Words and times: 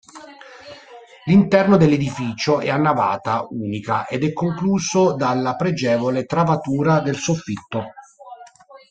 L'interno 1.25 1.77
dell'edificio 1.77 2.59
è 2.59 2.69
a 2.71 2.75
navata 2.75 3.45
unica 3.51 4.07
ed 4.07 4.23
è 4.23 4.33
concluso 4.33 5.13
dalla 5.13 5.55
pregevole 5.55 6.25
travatura 6.25 7.01
del 7.01 7.17
soffitto. 7.17 7.83